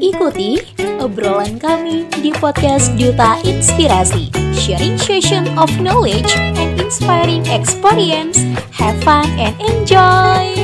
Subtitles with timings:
[0.00, 0.56] Ikuti
[0.96, 8.40] obrolan kami di podcast Duta Inspirasi, sharing session of knowledge and inspiring experience.
[8.72, 10.56] Have fun and enjoy!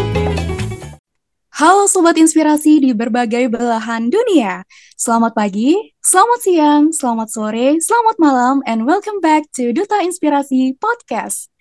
[1.53, 4.65] Halo Sobat Inspirasi di berbagai belahan dunia.
[4.97, 11.53] Selamat pagi, selamat siang, selamat sore, selamat malam, and welcome back to Duta Inspirasi Podcast.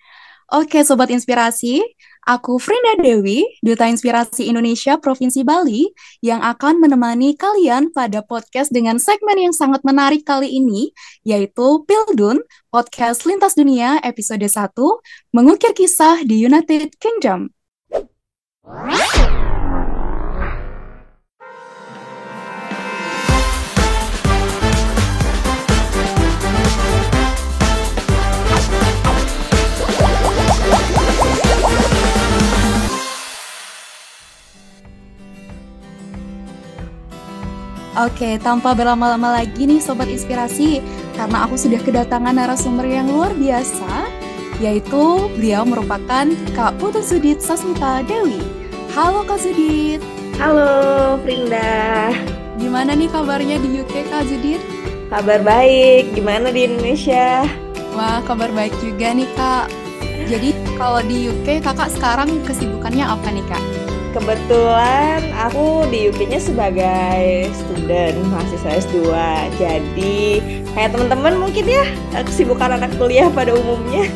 [0.46, 1.82] Oke Sobat Inspirasi,
[2.22, 5.90] Aku Frinda Dewi, Duta Inspirasi Indonesia Provinsi Bali,
[6.22, 10.94] yang akan menemani kalian pada podcast dengan segmen yang sangat menarik kali ini,
[11.26, 14.70] yaitu Pildun, Podcast Lintas Dunia episode 1,
[15.34, 17.50] Mengukir Kisah di United Kingdom.
[37.96, 40.84] Oke, tanpa berlama-lama lagi nih Sobat Inspirasi,
[41.16, 44.12] karena aku sudah kedatangan narasumber yang luar biasa,
[44.60, 48.36] yaitu beliau merupakan Kak Putu Sudit Sasmita Dewi.
[48.92, 50.04] Halo Kak Sudit.
[50.36, 52.12] Halo Frinda.
[52.60, 54.60] Gimana nih kabarnya di UK Kak Sudit?
[55.08, 57.48] Kabar baik, gimana di Indonesia?
[57.96, 59.72] Wah, kabar baik juga nih Kak.
[60.28, 63.85] Jadi kalau di UK kakak sekarang kesibukannya apa nih Kak?
[64.14, 68.94] Kebetulan aku di UK-nya sebagai student mahasiswa S2.
[69.58, 70.40] Jadi
[70.74, 71.84] kayak teman-teman mungkin ya
[72.22, 74.06] kesibukan anak kuliah pada umumnya.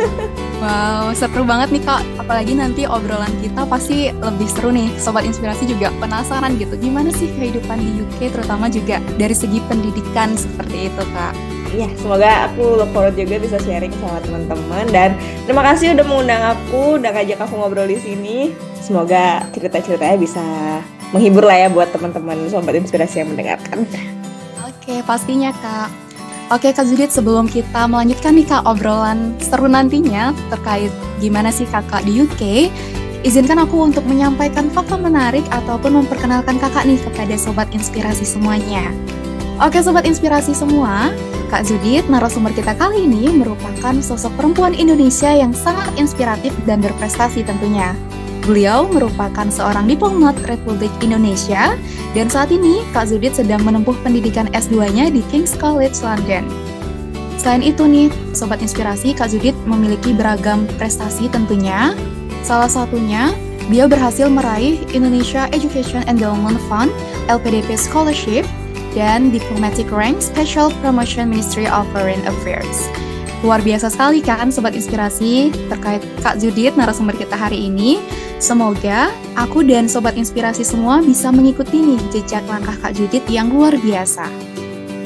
[0.60, 2.04] Wow, seru banget nih Kak.
[2.20, 4.92] Apalagi nanti obrolan kita pasti lebih seru nih.
[5.00, 6.76] Sobat Inspirasi juga penasaran gitu.
[6.76, 11.32] Gimana sih kehidupan di UK terutama juga dari segi pendidikan seperti itu Kak.
[11.70, 15.14] Iya, semoga aku look forward juga bisa sharing sama teman-teman dan
[15.46, 18.50] terima kasih udah mengundang aku, udah ngajak aku ngobrol di sini.
[18.82, 20.42] Semoga cerita-ceritanya bisa
[21.14, 23.86] menghibur lah ya buat teman-teman sobat inspirasi yang mendengarkan.
[24.66, 26.10] Oke, pastinya Kak.
[26.50, 30.90] Oke Kak Judit, sebelum kita melanjutkan nih Kak obrolan seru nantinya terkait
[31.22, 32.66] gimana sih kakak di UK,
[33.22, 38.90] izinkan aku untuk menyampaikan fakta menarik ataupun memperkenalkan kakak nih kepada Sobat Inspirasi semuanya.
[39.60, 41.12] Oke Sobat Inspirasi semua,
[41.52, 47.44] Kak Judit, narasumber kita kali ini merupakan sosok perempuan Indonesia yang sangat inspiratif dan berprestasi
[47.44, 47.92] tentunya.
[48.48, 51.76] Beliau merupakan seorang diplomat Republik Indonesia
[52.16, 56.48] dan saat ini Kak Zudit sedang menempuh pendidikan S2-nya di King's College London.
[57.36, 61.92] Selain itu nih, Sobat Inspirasi, Kak Zudit memiliki beragam prestasi tentunya.
[62.40, 63.36] Salah satunya,
[63.68, 66.88] dia berhasil meraih Indonesia Education Endowment Fund,
[67.28, 68.48] LPDP Scholarship,
[68.92, 72.90] dan Diplomatic Rank Special Promotion Ministry of Foreign Affairs.
[73.40, 78.02] Luar biasa sekali kan Sobat Inspirasi terkait Kak Judit narasumber kita hari ini.
[78.36, 83.76] Semoga aku dan Sobat Inspirasi semua bisa mengikuti nih jejak langkah Kak Judit yang luar
[83.80, 84.28] biasa.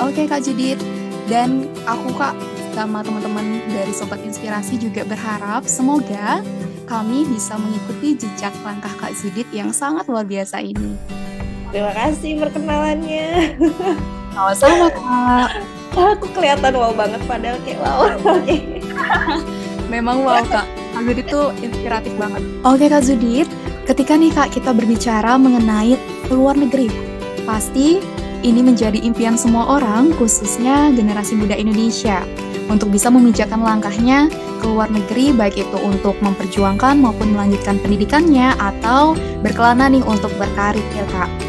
[0.02, 0.82] Oke Kak Judit,
[1.30, 2.34] dan aku Kak
[2.74, 6.42] sama teman-teman dari Sobat Inspirasi juga berharap semoga
[6.90, 11.23] kami bisa mengikuti jejak langkah Kak Judit yang sangat luar biasa ini.
[11.74, 13.58] Terima kasih perkenalannya.
[14.30, 15.50] Sama-sama Kak.
[15.94, 18.14] aku kelihatan wow banget padahal kayak wow.
[18.38, 18.78] Oke.
[19.90, 20.70] Memang wow Kak.
[20.70, 22.46] Kak Zudit tuh inspiratif banget.
[22.62, 23.50] Oke Kak Zudit,
[23.90, 25.98] ketika nih Kak kita berbicara mengenai
[26.30, 26.86] luar negeri,
[27.42, 27.98] pasti
[28.46, 32.22] ini menjadi impian semua orang, khususnya generasi muda Indonesia,
[32.70, 34.30] untuk bisa memijakkan langkahnya
[34.62, 40.86] ke luar negeri, baik itu untuk memperjuangkan maupun melanjutkan pendidikannya, atau berkelana nih untuk berkarir
[40.94, 41.43] ya Kak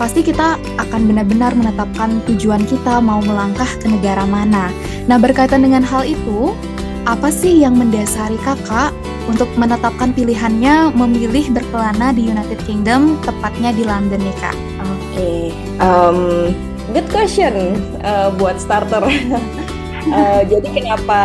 [0.00, 4.72] pasti kita akan benar-benar menetapkan tujuan kita mau melangkah ke negara mana.
[5.04, 6.56] Nah, berkaitan dengan hal itu,
[7.04, 8.96] apa sih yang mendasari kakak
[9.28, 14.56] untuk menetapkan pilihannya memilih berkelana di United Kingdom, tepatnya di London nih kak?
[14.56, 15.40] Oke, okay.
[15.84, 16.48] um,
[16.96, 19.04] good question uh, buat starter.
[19.04, 21.20] uh, jadi kenapa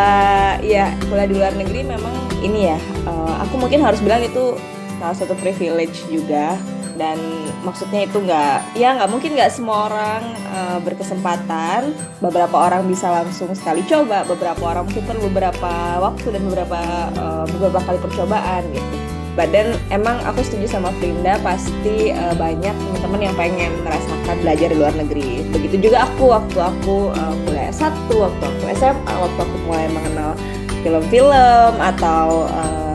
[0.59, 2.77] ya kuliah di luar negeri memang ini ya,
[3.07, 4.59] uh, aku mungkin harus bilang itu
[4.99, 6.59] salah satu privilege juga
[6.95, 7.19] dan
[7.61, 11.91] maksudnya itu nggak ya nggak mungkin nggak semua orang uh, berkesempatan.
[12.23, 15.71] Beberapa orang bisa langsung sekali coba beberapa orang mungkin perlu beberapa
[16.01, 16.79] waktu dan beberapa
[17.19, 18.95] uh, beberapa kali percobaan gitu.
[19.35, 24.75] Badan emang aku setuju sama Frinda pasti uh, banyak teman-teman yang pengen merasakan belajar di
[24.79, 25.43] luar negeri.
[25.51, 30.39] Begitu juga aku waktu aku uh, kuliah S1 waktu aku SMA waktu aku mulai mengenal
[30.85, 32.94] film-film atau uh,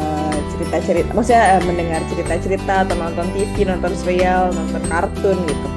[0.60, 5.68] cerita-cerita maksudnya uh, mendengar cerita-cerita atau nonton TV nonton serial nonton kartun gitu.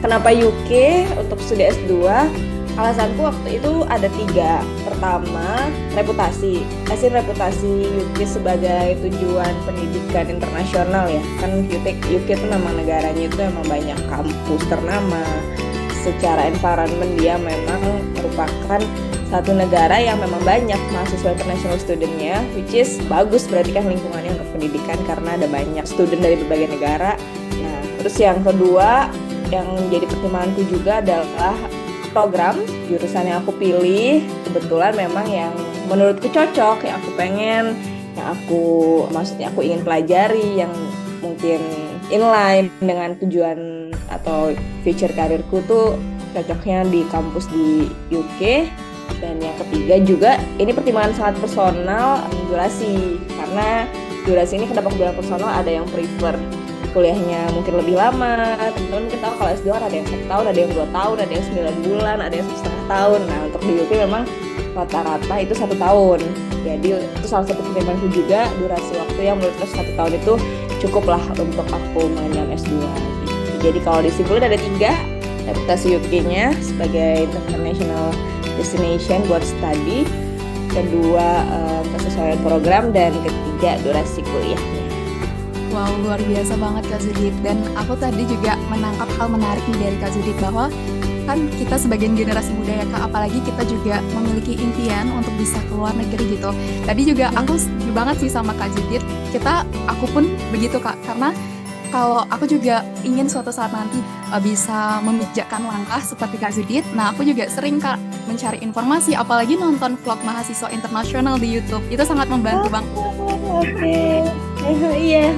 [0.00, 0.72] Kenapa UK
[1.20, 1.92] untuk studi S2
[2.74, 4.60] alasanku waktu itu ada tiga.
[4.82, 6.62] Pertama reputasi.
[6.86, 11.22] Kasih reputasi UK sebagai tujuan pendidikan internasional ya.
[11.38, 15.22] Kan UK UK itu memang negaranya itu emang banyak kampus ternama.
[16.04, 17.80] Secara environment dia memang
[18.12, 18.80] merupakan
[19.32, 24.48] satu negara yang memang banyak mahasiswa international studentnya, which is bagus berarti kan lingkungannya untuk
[24.54, 27.16] pendidikan karena ada banyak student dari berbagai negara.
[27.58, 29.08] Nah, terus yang kedua
[29.52, 31.54] yang jadi pertimbanganku juga adalah
[32.14, 35.52] program jurusan yang aku pilih kebetulan memang yang
[35.90, 37.74] menurutku cocok yang aku pengen
[38.14, 38.64] yang aku
[39.10, 40.70] maksudnya aku ingin pelajari yang
[41.18, 41.58] mungkin
[42.14, 44.54] inline dengan tujuan atau
[44.86, 45.98] future karirku tuh
[46.34, 48.70] cocoknya di kampus di UK
[49.24, 50.30] dan yang ketiga juga
[50.60, 53.16] ini pertimbangan sangat personal durasi.
[53.32, 53.88] Karena
[54.28, 55.48] durasi ini kenapa aku bilang personal?
[55.48, 56.36] Ada yang prefer
[56.92, 60.70] kuliahnya mungkin lebih lama teman-teman mungkin tahu kalau S2 ada yang satu tahun ada yang
[60.70, 63.20] dua tahun ada yang sembilan bulan ada yang setengah tahun.
[63.26, 64.22] Nah untuk di UK memang
[64.76, 66.20] rata-rata itu satu tahun.
[66.62, 68.46] Jadi itu salah satu pertimbanganku juga.
[68.60, 70.32] Durasi waktu yang menurutku satu tahun itu
[70.84, 73.54] cukup lah untuk aku mengenyam S2 gitu.
[73.64, 74.92] jadi kalau disimpulin ada tiga
[75.48, 78.12] reputasi UK-nya sebagai international
[78.56, 80.06] destination buat study
[80.70, 84.84] kedua uh, kesesuaian program dan ketiga durasi kuliahnya
[85.74, 87.34] Wow, luar biasa banget Kak Zudit.
[87.42, 90.70] Dan aku tadi juga menangkap hal menarik nih dari Kak Zudit bahwa
[91.26, 95.90] kan kita sebagian generasi muda ya Kak, apalagi kita juga memiliki impian untuk bisa keluar
[95.98, 96.54] negeri gitu.
[96.86, 99.02] Tadi juga aku setuju banget sih sama Kak Zudit.
[99.34, 101.34] Kita, aku pun begitu Kak, karena
[101.94, 104.02] kalau aku juga ingin suatu saat nanti
[104.34, 106.82] uh, bisa memijakkan langkah seperti Kak Zudit.
[106.90, 111.86] Nah, aku juga sering Kak mencari informasi, apalagi nonton vlog mahasiswa internasional di YouTube.
[111.94, 112.90] Itu sangat membantu banget.
[112.98, 114.26] Oke, okay.
[114.98, 115.30] iya.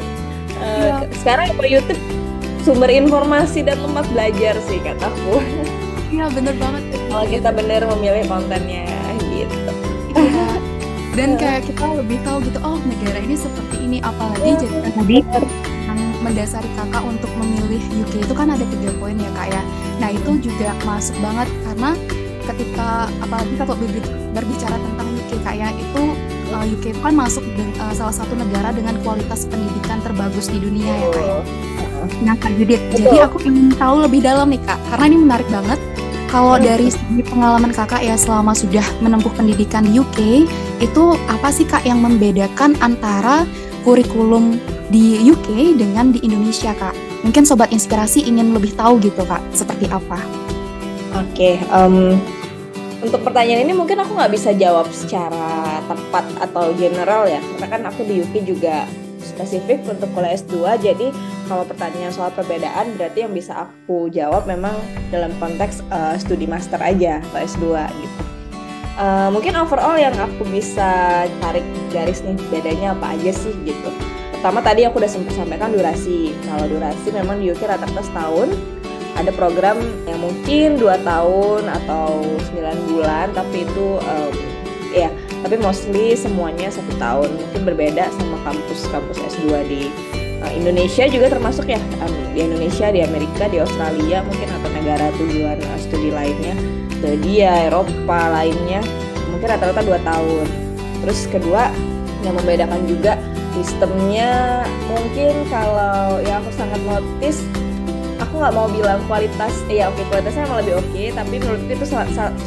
[0.56, 2.00] Uh, sekarang apa YouTube
[2.64, 5.44] sumber informasi dan tempat belajar sih kataku.
[6.08, 6.82] Iya bener banget.
[7.12, 8.88] Kalau kita bener memilih kontennya
[9.28, 9.72] gitu.
[10.16, 10.48] Iya.
[11.12, 13.98] Dan kayak kita lebih tahu gitu, oh negara ini seperti ini.
[14.00, 15.16] Apalagi jadi tadi
[16.26, 19.62] mendasari kakak untuk memilih UK itu kan ada tiga poin ya kak ya.
[20.02, 21.90] Nah itu juga masuk banget karena
[22.46, 23.75] ketika apalagi kalau
[24.34, 26.02] berbicara tentang UK kayak itu
[26.50, 27.43] uh, UK kan masuk
[27.78, 31.38] uh, salah satu negara dengan kualitas pendidikan terbagus di dunia ya kak ya.
[32.23, 35.81] Nah kak Judit, jadi aku ingin tahu lebih dalam nih kak, karena ini menarik banget.
[36.26, 40.46] Kalau dari segi pengalaman kakak ya selama sudah menempuh pendidikan di UK,
[40.82, 43.46] itu apa sih kak yang membedakan antara
[43.86, 44.58] kurikulum
[44.90, 47.22] di UK dengan di Indonesia kak?
[47.22, 50.18] Mungkin sobat inspirasi ingin lebih tahu gitu kak, seperti apa?
[51.14, 52.18] Oke, okay, um,
[52.98, 57.82] untuk pertanyaan ini mungkin aku nggak bisa jawab secara tepat atau general ya karena kan
[57.86, 58.90] aku di UK juga
[59.22, 61.06] spesifik untuk kuliah S2 jadi
[61.46, 64.74] kalau pertanyaan soal perbedaan berarti yang bisa aku jawab memang
[65.14, 68.25] dalam konteks uh, studi master aja atau S2 gitu
[68.96, 73.90] uh, mungkin overall yang aku bisa tarik garis nih bedanya apa aja sih gitu.
[74.37, 76.37] Pertama tadi aku udah sempat sampaikan durasi.
[76.44, 78.52] Kalau durasi memang di UK rata-rata setahun.
[79.16, 82.20] Ada program yang mungkin dua tahun atau
[82.52, 84.34] 9 bulan tapi itu um,
[84.93, 85.08] ya
[85.40, 87.32] tapi mostly semuanya satu tahun.
[87.32, 89.88] Mungkin berbeda sama kampus-kampus S2 di
[90.56, 91.80] Indonesia juga termasuk ya
[92.32, 96.56] di Indonesia di Amerika di Australia mungkin atau negara tujuan uh, studi lainnya.
[97.22, 98.82] Dia Eropa lainnya
[99.30, 100.46] mungkin rata-rata dua tahun.
[101.04, 101.70] Terus kedua
[102.24, 103.14] yang membedakan juga
[103.54, 107.40] sistemnya mungkin kalau yang aku sangat notice
[108.20, 111.72] aku nggak mau bilang kualitas ya oke okay, kualitasnya emang lebih oke okay, tapi menurutku
[111.72, 111.87] itu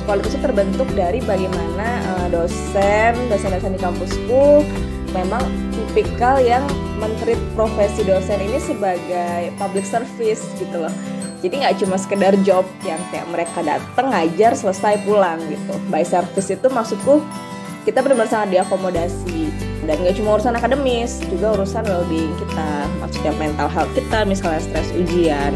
[0.05, 4.65] kualitasnya terbentuk dari bagaimana uh, dosen dosen-dosen di kampusku
[5.13, 5.41] memang
[5.91, 6.63] tipikal yang
[7.00, 10.93] menteri profesi dosen ini sebagai public service gitu loh.
[11.39, 15.74] Jadi nggak cuma sekedar job yang kayak mereka datang ngajar selesai pulang gitu.
[15.88, 17.24] By service itu maksudku
[17.88, 19.50] kita benar-benar sangat diakomodasi.
[19.89, 22.86] Dan gak cuma urusan akademis juga urusan well-being kita.
[23.01, 25.55] Maksudnya mental health kita misalnya stres ujian.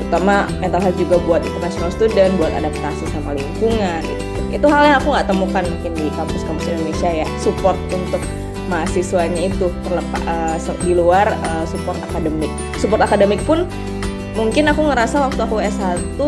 [0.00, 4.24] Terutama mental health juga buat international student buat adaptasi sama lingkungan gitu.
[4.48, 7.28] itu hal yang aku nggak temukan mungkin di kampus-kampus Indonesia ya.
[7.44, 8.22] Support untuk
[8.68, 13.64] mahasiswanya itu terlepas uh, di luar uh, support akademik support akademik pun
[14.36, 16.20] mungkin aku ngerasa waktu aku S1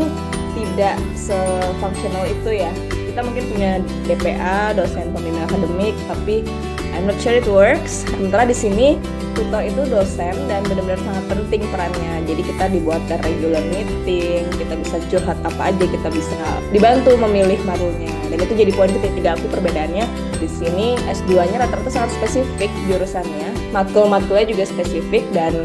[0.56, 2.72] tidak sefungsional itu ya
[3.10, 3.70] kita mungkin punya
[4.08, 6.42] DPA dosen pembina akademik tapi
[6.90, 8.02] I'm not sure it works.
[8.04, 8.98] Sementara di sini
[9.40, 12.12] tutor itu dosen dan benar-benar sangat penting perannya.
[12.28, 18.12] Jadi kita dibuatkan regular meeting, kita bisa curhat apa aja, kita bisa dibantu memilih matulnya.
[18.28, 20.04] Dan itu jadi poin ketiga aku perbedaannya.
[20.36, 23.72] Di sini S2-nya rata-rata sangat spesifik jurusannya.
[23.72, 25.56] Matkul-matkulnya juga spesifik dan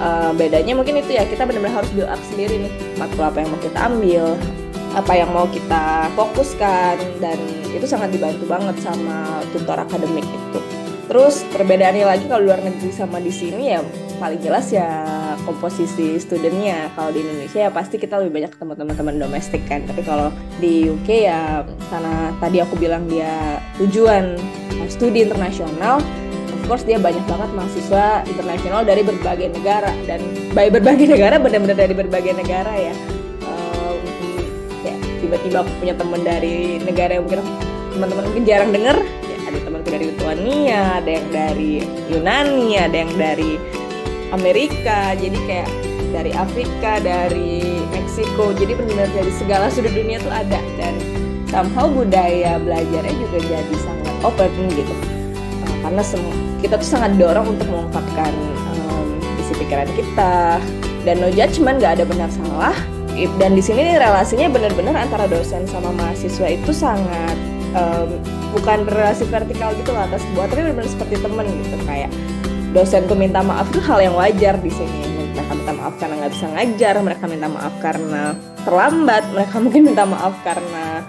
[0.00, 3.50] uh, bedanya mungkin itu ya kita benar-benar harus build up sendiri nih matkul apa yang
[3.52, 4.24] mau kita ambil
[4.96, 7.36] apa yang mau kita fokuskan dan
[7.68, 10.60] itu sangat dibantu banget sama tutor akademik itu.
[11.06, 13.80] Terus perbedaannya lagi kalau luar negeri sama di sini ya
[14.18, 15.06] paling jelas ya
[15.46, 16.90] komposisi studentnya.
[16.98, 19.86] Kalau di Indonesia ya pasti kita lebih banyak ketemu teman-teman domestik kan.
[19.86, 24.34] Tapi kalau di UK ya karena tadi aku bilang dia tujuan
[24.90, 26.02] studi internasional,
[26.50, 30.18] of course dia banyak banget mahasiswa internasional dari berbagai negara dan
[30.58, 32.94] by berbagai negara benar-benar dari berbagai negara ya.
[33.46, 34.02] Um,
[34.82, 37.46] ya tiba-tiba aku punya teman dari negara yang mungkin
[37.94, 38.98] teman-teman mungkin jarang dengar
[39.86, 41.72] ya temanku dari Lituania, ada yang dari
[42.10, 43.52] Yunani, ada yang dari
[44.34, 45.14] Amerika.
[45.14, 45.70] Jadi kayak
[46.10, 47.62] dari Afrika dari
[47.94, 48.50] Meksiko.
[48.54, 50.60] Jadi benar-benar dari segala sudut dunia tuh ada.
[50.78, 50.94] Dan
[51.50, 54.94] somehow budaya belajarnya juga jadi sangat open gitu.
[55.62, 56.02] Uh, karena
[56.62, 58.32] kita tuh sangat dorong untuk mengungkapkan
[58.74, 60.58] um, isi pikiran kita.
[61.06, 62.74] Dan no judgment gak ada benar salah.
[63.16, 67.38] Dan di sini relasinya benar-benar antara dosen sama mahasiswa itu sangat
[67.72, 68.20] um,
[68.56, 72.10] bukan relasi vertikal gitu lah atas bawah tapi benar-benar seperti temen gitu kayak
[72.72, 75.04] dosen tuh minta maaf itu hal yang wajar di sini.
[75.36, 78.22] Mereka minta maaf karena nggak bisa ngajar mereka minta maaf karena
[78.64, 81.04] terlambat mereka mungkin minta maaf karena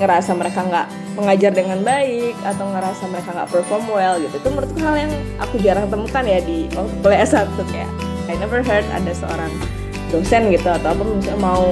[0.00, 4.34] ngerasa mereka nggak mengajar dengan baik atau ngerasa mereka nggak perform well gitu.
[4.38, 7.90] Itu menurutku hal yang aku jarang temukan ya di waktu kuliah S1 kayak
[8.30, 9.52] I never heard ada seorang
[10.08, 11.64] dosen gitu atau apa misalnya mau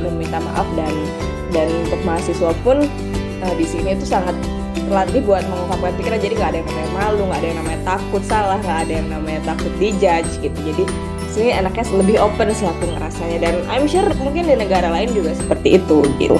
[0.00, 0.92] meminta maaf dan
[1.52, 2.84] dan untuk mahasiswa pun
[3.40, 4.34] uh, di sini itu sangat
[4.86, 8.22] terlatih buat mengungkapkan pikiran jadi nggak ada yang namanya malu nggak ada yang namanya takut
[8.24, 10.84] salah nggak ada yang namanya takut dijudge gitu jadi
[11.34, 15.34] sini enaknya lebih open sih aku ngerasanya dan I'm sure mungkin di negara lain juga
[15.34, 16.38] seperti itu gitu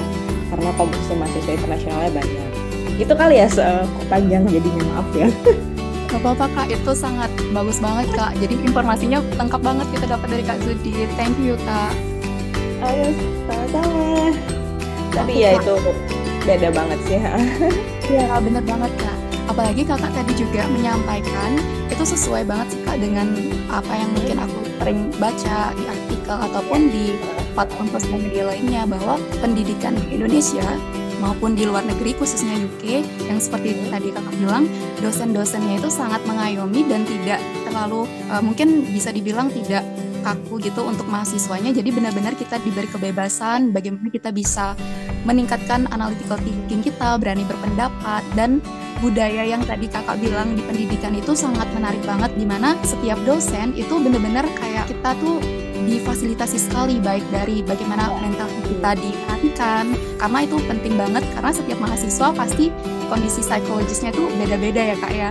[0.55, 2.51] karena komposisi mahasiswa internasionalnya banyak
[2.95, 3.49] itu kali ya
[4.07, 5.29] panjang jadinya maaf ya
[6.15, 8.39] Gak apa-apa kak, itu sangat bagus banget kak.
[8.39, 11.11] Jadi informasinya lengkap banget kita dapat dari kak Zudi.
[11.19, 11.91] Thank you kak.
[12.87, 13.11] Ayo,
[13.51, 14.31] sama-sama.
[15.11, 15.75] Tapi ya itu
[16.45, 17.19] beda banget sih.
[18.05, 19.17] Iya bener banget kak.
[19.49, 21.57] Apalagi kakak tadi juga menyampaikan
[21.89, 23.33] itu sesuai banget sih kak dengan
[23.73, 27.17] apa yang mungkin aku sering baca di artikel ataupun di
[27.57, 30.69] platform sosial media lainnya bahwa pendidikan di Indonesia
[31.25, 34.69] maupun di luar negeri khususnya UK yang seperti tadi kakak bilang
[35.01, 39.81] dosen-dosennya itu sangat mengayomi dan tidak terlalu uh, mungkin bisa dibilang tidak
[40.25, 44.73] kaku gitu untuk mahasiswanya jadi benar-benar kita diberi kebebasan bagaimana kita bisa
[45.25, 48.61] meningkatkan analytical thinking kita, berani berpendapat, dan
[49.01, 53.77] budaya yang tadi kakak bilang di pendidikan itu sangat menarik banget di mana setiap dosen
[53.77, 55.43] itu benar-benar kayak kita tuh
[55.85, 59.85] difasilitasi sekali baik dari bagaimana mental kita diperhatikan
[60.17, 62.73] karena itu penting banget karena setiap mahasiswa pasti
[63.13, 65.31] kondisi psikologisnya tuh beda-beda ya kak ya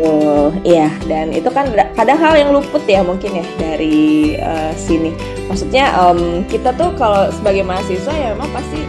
[0.00, 5.12] Oh iya, dan itu kan kadang hal yang luput ya mungkin ya dari uh, sini.
[5.52, 8.80] Maksudnya um, kita tuh kalau sebagai mahasiswa ya memang pasti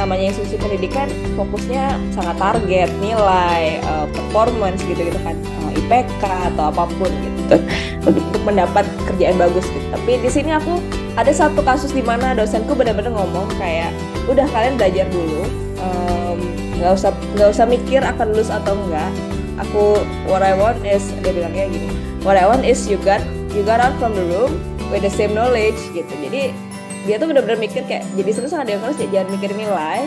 [0.00, 6.72] namanya institusi pendidikan fokusnya sangat target, nilai, uh, performance gitu-gitu kan, uh, eh, IPK atau
[6.72, 7.56] apa pun gitu.
[8.08, 9.84] Untuk, mendapat kerjaan bagus gitu.
[9.92, 10.80] Tapi di sini aku
[11.20, 13.92] ada satu kasus di mana dosenku benar-benar ngomong kayak
[14.24, 15.44] udah kalian belajar dulu,
[16.80, 19.12] nggak um, usah nggak usah mikir akan lulus atau enggak
[19.58, 20.00] aku
[20.30, 21.90] what I want is dia bilangnya gini
[22.22, 23.22] what I want is you got
[23.52, 26.08] you got out from the room with the same knowledge gitu.
[26.08, 26.52] Jadi
[27.04, 30.04] dia tuh bener-bener mikir kayak jadi seru sama dia ya jangan mikir nilai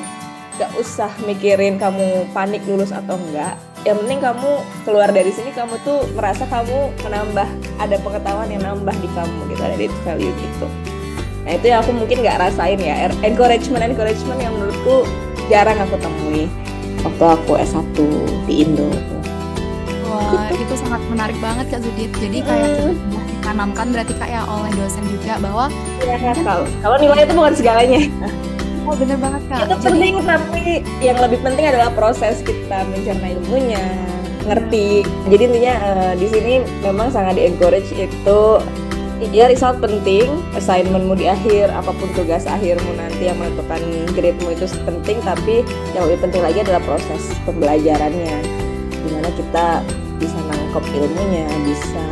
[0.60, 3.58] gak usah mikirin kamu panik lulus atau enggak.
[3.82, 4.52] Yang penting kamu
[4.86, 7.48] keluar dari sini kamu tuh merasa kamu menambah
[7.82, 9.62] ada pengetahuan yang nambah di kamu gitu.
[9.62, 10.68] Ada di value gitu.
[11.42, 13.10] Nah itu yang aku mungkin nggak rasain ya.
[13.26, 15.10] Encouragement encouragement yang menurutku
[15.50, 16.46] jarang aku temui
[17.02, 17.98] waktu aku S1
[18.46, 18.94] di Indo
[20.12, 22.12] Wah, itu sangat menarik banget Kak Zudit.
[22.20, 22.70] Jadi kayak
[23.40, 25.66] ditanamkan berarti kayak oleh dosen juga bahwa
[26.04, 28.02] ya, kalau kalau nilai itu bukan segalanya.
[28.84, 29.72] Oh bener banget Kak.
[29.72, 33.86] Itu penting tapi yang lebih penting adalah proses kita mencerna ilmunya,
[34.52, 35.08] ngerti.
[35.32, 36.54] Jadi intinya uh, di sini
[36.84, 38.42] memang sangat di encourage itu
[39.30, 40.26] ya result penting,
[40.58, 43.78] assignmentmu di akhir, apa pun tugas akhirmu nanti yang menentukan
[44.18, 45.62] grade-mu itu penting, tapi
[45.94, 48.38] yang lebih penting lagi adalah proses pembelajarannya,
[48.90, 49.86] di mana kita
[50.22, 52.06] bisa nangkep ilmunya, bisa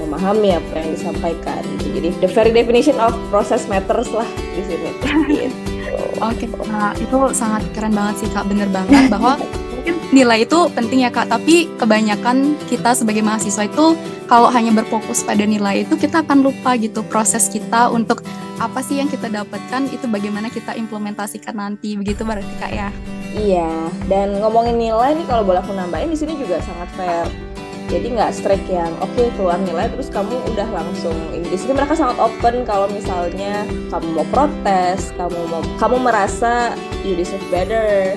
[0.00, 1.60] memahami apa yang disampaikan.
[1.84, 4.26] Jadi the very definition of process matters lah
[4.56, 4.90] di sini.
[5.28, 5.60] gitu.
[6.20, 9.36] Oke, Kak, itu sangat keren banget sih Kak, bener banget bahwa
[9.72, 13.96] mungkin nilai itu penting ya Kak, tapi kebanyakan kita sebagai mahasiswa itu
[14.28, 18.22] kalau hanya berfokus pada nilai itu kita akan lupa gitu proses kita untuk
[18.60, 22.88] apa sih yang kita dapatkan itu bagaimana kita implementasikan nanti begitu berarti Kak ya.
[23.30, 23.70] Iya,
[24.10, 27.49] dan ngomongin nilai nih kalau boleh aku nambahin di sini juga sangat fair
[27.90, 31.98] jadi nggak strict yang oke okay, keluar nilai terus kamu udah langsung di sini mereka
[31.98, 38.14] sangat open kalau misalnya kamu mau protes kamu mau kamu merasa you deserve better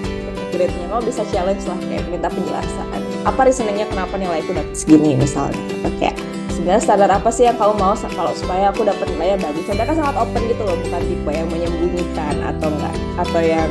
[0.54, 3.02] grade-nya kamu bisa challenge lah kayak minta penjelasan.
[3.26, 5.58] Apa reasoningnya kenapa nilaiku dapat segini misalnya?
[5.82, 6.16] Atau kayak
[6.54, 9.66] sebenarnya standar apa sih yang kamu mau kalau supaya aku dapat nilai yang bagus?
[9.66, 13.70] Mereka sangat open gitu loh bukan tipe yang menyembunyikan atau enggak atau yang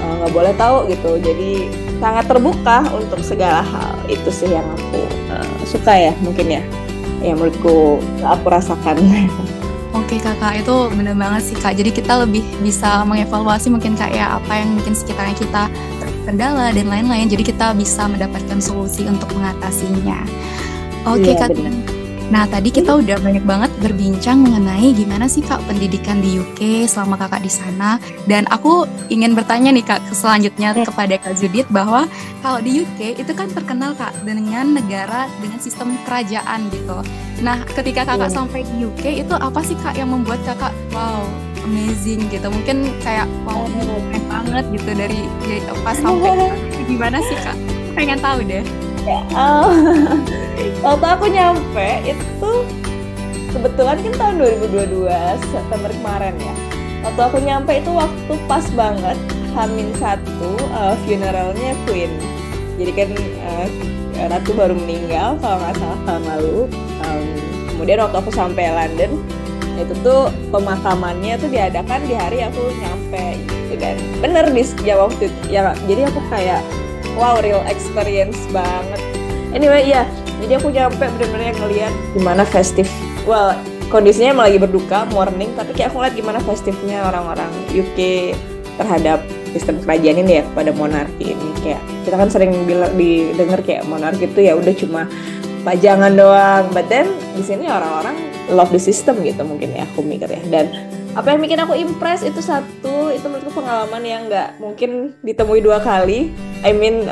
[0.00, 1.10] eh, nggak uh, boleh tahu gitu.
[1.20, 1.52] Jadi
[2.02, 6.62] sangat terbuka untuk segala hal itu sih yang aku uh, suka ya mungkin ya
[7.24, 9.00] yang menurutku aku rasakan
[9.94, 11.78] Oke kakak itu bener banget sih kak.
[11.78, 15.70] Jadi kita lebih bisa mengevaluasi mungkin kak ya apa yang mungkin sekitarnya kita
[16.26, 17.30] kendala dan lain-lain.
[17.30, 20.18] Jadi kita bisa mendapatkan solusi untuk mengatasinya.
[21.06, 21.54] Oke iya, kak.
[21.54, 21.93] Bener.
[22.34, 27.14] Nah, tadi kita udah banyak banget berbincang mengenai gimana sih Kak pendidikan di UK selama
[27.14, 28.02] Kakak di sana.
[28.26, 32.10] Dan aku ingin bertanya nih Kak selanjutnya kepada Kak Judith bahwa
[32.42, 37.06] kalau di UK itu kan terkenal Kak dengan negara dengan sistem kerajaan gitu.
[37.38, 38.38] Nah, ketika Kakak hmm.
[38.42, 41.22] sampai di UK itu apa sih Kak yang membuat Kakak wow,
[41.62, 42.50] amazing gitu.
[42.50, 45.22] Mungkin kayak wow ini keren banget gitu dari
[45.86, 46.50] pas sampai
[46.90, 47.54] gimana sih Kak?
[47.94, 48.66] Pengen tahu deh.
[49.36, 49.68] Oh.
[50.84, 52.50] waktu aku nyampe itu
[53.52, 54.34] kebetulan kan tahun
[54.64, 55.08] 2022
[55.52, 56.54] September kemarin ya.
[57.04, 59.18] Waktu aku nyampe itu waktu pas banget
[59.52, 62.10] Hamin satu uh, funeralnya Queen.
[62.80, 63.10] Jadi kan
[63.44, 63.68] uh,
[64.14, 66.58] Ratu baru meninggal kalau nggak salah tahun lalu.
[67.04, 67.24] Um,
[67.74, 69.20] kemudian waktu aku sampai London
[69.74, 75.26] itu tuh pemakamannya tuh diadakan di hari aku nyampe gitu dan bener di ya waktu
[75.50, 76.62] ya jadi aku kayak
[77.16, 79.00] wow real experience banget.
[79.54, 80.08] Anyway ya
[80.42, 82.90] jadi aku nyampe bener-bener ngeliat gimana festif.
[83.28, 83.54] Well
[83.92, 88.32] kondisinya emang lagi berduka morning tapi kayak aku ngeliat gimana festifnya orang-orang UK
[88.74, 89.22] terhadap
[89.54, 91.48] sistem kerajaan ini ya kepada monarki ini.
[91.62, 95.02] Kayak kita kan sering bilang didengar kayak monarki itu ya udah cuma
[95.62, 96.64] pajangan doang.
[96.74, 97.08] But then
[97.38, 98.18] di sini orang-orang
[98.50, 100.42] love the system gitu mungkin ya aku mikir ya.
[100.50, 100.74] Dan
[101.14, 105.78] apa yang bikin aku impress itu satu itu menurutku pengalaman yang nggak mungkin ditemui dua
[105.78, 106.34] kali
[106.64, 107.04] I mean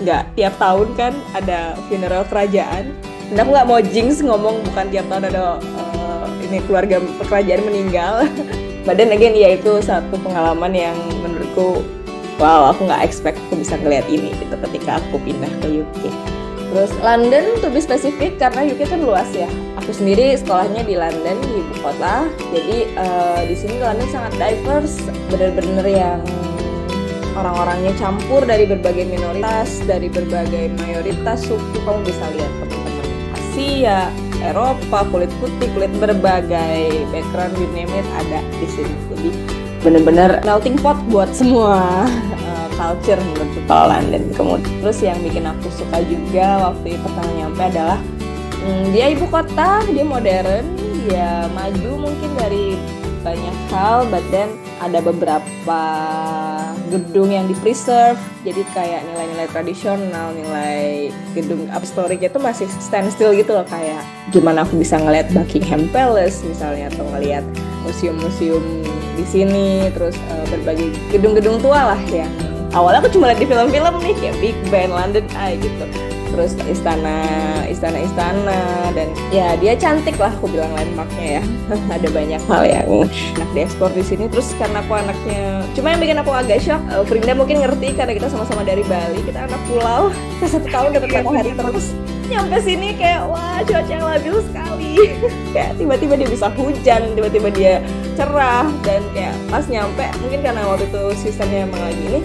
[0.00, 2.96] nggak um, tiap tahun kan ada funeral kerajaan
[3.30, 8.24] dan aku nggak mau jinx ngomong bukan tiap tahun ada uh, ini keluarga kerajaan meninggal
[8.88, 11.84] badan again ya itu satu pengalaman yang menurutku
[12.40, 16.08] wow aku nggak expect aku bisa ngeliat ini gitu ketika aku pindah ke UK
[16.70, 19.50] Terus London tuh lebih spesifik karena UK kan luas ya.
[19.82, 22.30] Aku sendiri sekolahnya di London di ibu kota.
[22.54, 25.02] Jadi uh, di sini London sangat diverse,
[25.34, 26.22] bener-bener yang
[27.36, 31.76] orang-orangnya campur dari berbagai minoritas, dari berbagai mayoritas suku.
[31.82, 38.40] Kamu bisa lihat teman-teman Asia, Eropa, kulit putih, kulit berbagai background, you name it ada
[38.56, 38.94] di sini.
[39.12, 39.30] Jadi
[39.80, 42.04] bener-bener melting pot buat semua
[42.80, 47.98] culture menurut kalau London kemudian terus yang bikin aku suka juga waktu pertama nyampe adalah
[48.64, 50.64] hmm, dia ibu kota dia modern
[51.04, 52.80] dia maju mungkin dari
[53.20, 54.48] banyak hal but then
[54.80, 55.80] ada beberapa
[56.90, 63.30] gedung yang di preserve jadi kayak nilai-nilai tradisional nilai gedung upstory itu masih stand still
[63.30, 64.02] gitu loh kayak
[64.34, 67.46] gimana aku bisa ngeliat Buckingham Palace misalnya atau ngeliat
[67.86, 68.62] museum-museum
[69.14, 72.30] di sini terus uh, berbagai gedung-gedung tua lah yang
[72.74, 75.86] awalnya aku cuma lihat di film-film nih kayak Big Ben, London Eye gitu
[76.30, 77.18] terus istana
[77.66, 78.60] istana istana
[78.94, 81.42] dan ya dia cantik lah aku bilang landmarknya ya.
[81.94, 82.86] Ada banyak hal yang
[83.38, 84.26] enak diekspor di sini.
[84.30, 88.12] Terus karena aku anaknya cuma yang bikin aku agak shock uh, Frinda mungkin ngerti karena
[88.14, 90.10] kita sama-sama dari Bali kita anak pulau.
[90.50, 91.94] Satu tahun dapat matahari terus.
[92.30, 94.94] Nyampe sini kayak wah cuaca yang labil sekali.
[95.54, 97.72] Kayak tiba-tiba dia bisa hujan tiba-tiba dia
[98.14, 102.20] cerah dan kayak pas nyampe mungkin karena waktu itu sistemnya emang lagi ini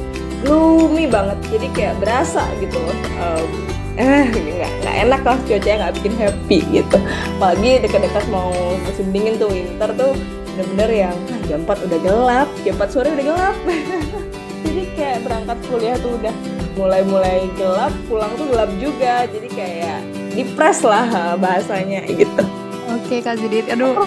[0.46, 1.38] gloomy banget.
[1.50, 2.78] Jadi kayak berasa gitu
[3.18, 3.50] um,
[3.96, 6.98] eh nggak nggak enak lah cuacanya nggak bikin happy gitu.
[7.40, 8.52] Apalagi dekat-dekat mau
[8.84, 10.12] musim dingin tuh winter tuh
[10.56, 13.58] bener-bener yang ah, jam 4 udah gelap jam 4 sore udah gelap.
[14.66, 16.36] Jadi kayak berangkat kuliah tuh udah
[16.76, 19.28] mulai-mulai gelap pulang tuh gelap juga.
[19.32, 20.00] Jadi kayak
[20.36, 22.44] depres lah bahasanya gitu.
[22.86, 23.98] Oke Kak Zidit, aduh.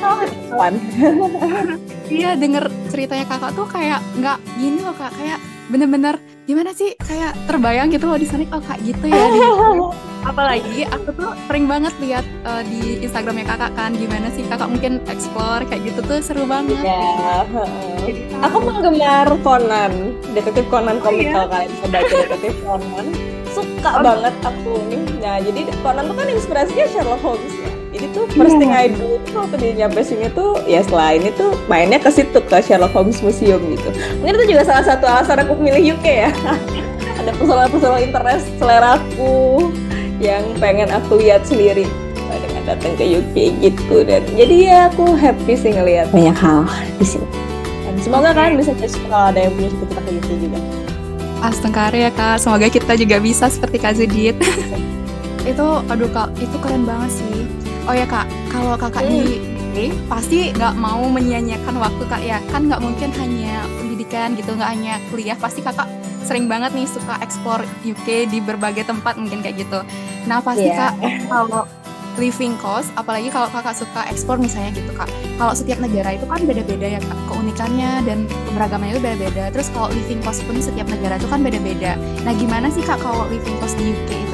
[2.09, 5.37] Iya denger ceritanya kakak tuh kayak nggak gini loh kak, kayak
[5.69, 6.17] bener-bener
[6.49, 6.97] gimana sih?
[6.97, 8.49] Kayak terbayang gitu loh di sana.
[8.57, 9.41] Oh kayak gitu ya di
[10.31, 13.93] apalagi aku tuh sering banget lihat uh, di Instagramnya kakak kan.
[13.93, 16.81] Gimana sih kakak mungkin explore kayak gitu tuh seru banget.
[16.81, 17.45] Ya
[18.01, 19.93] Jadi, aku penggemar Conan.
[20.33, 21.33] Detektif Conan oh, komik iya?
[21.37, 23.07] kalau kalian baca detektif Conan.
[23.53, 24.01] Suka oh.
[24.01, 24.73] banget aku.
[24.89, 28.93] Nih nah jadi Conan tuh kan inspirasinya Sherlock Holmes ya jadi tuh first thing I
[28.93, 32.93] do itu waktu dia nyampe sini tuh ya selain itu mainnya ke situ ke Sherlock
[32.93, 33.89] Holmes Museum gitu.
[34.21, 36.31] Mungkin itu juga salah satu alasan aku milih UK ya.
[37.19, 39.73] Ada personal interest selera aku
[40.21, 41.89] yang pengen aku lihat sendiri.
[42.29, 44.05] Dengan datang ke UK gitu.
[44.05, 46.69] Dan jadi ya aku happy sih ngelihat banyak hal
[47.01, 47.29] di sini.
[47.89, 50.59] Dan semoga kalian bisa jadi kalau ada yang punya cita ke UK juga.
[51.39, 54.37] Astengkare ya kak, semoga kita juga bisa seperti Kak Zudit.
[55.51, 57.58] itu, aduh kak, itu keren banget sih.
[57.89, 59.13] Oh ya kak, kalau kakak hmm.
[59.17, 59.77] di UK
[60.13, 65.01] pasti nggak mau menyia-nyiakan waktu kak ya, kan nggak mungkin hanya pendidikan gitu, nggak hanya
[65.09, 65.89] kuliah, pasti kakak
[66.21, 69.81] sering banget nih suka ekspor UK di berbagai tempat mungkin kayak gitu.
[70.29, 70.93] Nah pasti yeah.
[70.93, 71.65] kak kalau
[72.21, 75.09] living cost, apalagi kalau kakak suka ekspor misalnya gitu kak.
[75.41, 79.49] Kalau setiap negara itu kan beda-beda ya kak, keunikannya dan keberagamannya itu beda-beda.
[79.49, 81.97] Terus kalau living cost pun setiap negara itu kan beda-beda.
[82.29, 84.28] Nah gimana sih kak kalau living cost di UK itu?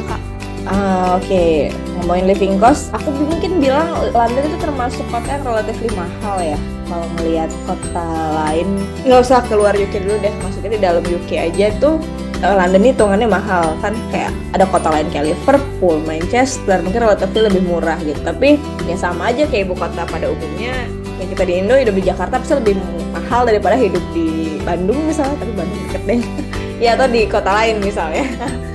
[0.64, 1.52] Uh, Oke, okay.
[2.00, 6.58] ngomongin living cost, aku mungkin bilang London itu termasuk kota yang relatif mahal ya.
[6.88, 8.06] Kalau melihat kota
[8.44, 8.68] lain,
[9.04, 10.32] nggak usah keluar UK dulu deh.
[10.40, 12.00] Maksudnya di dalam UK aja tuh
[12.44, 17.32] uh, London ini hitungannya mahal kan kayak ada kota lain kayak Liverpool, Manchester mungkin relatif
[17.32, 20.84] lebih murah gitu tapi ya sama aja kayak ibu kota pada umumnya
[21.16, 22.76] kayak kita di Indo hidup di Jakarta bisa lebih
[23.16, 26.20] mahal daripada hidup di Bandung misalnya tapi Bandung deket deh
[26.84, 28.24] ya atau di kota lain misalnya